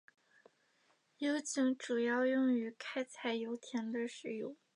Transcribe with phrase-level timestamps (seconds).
[1.19, 4.55] 油井主要用于开采油田的石油。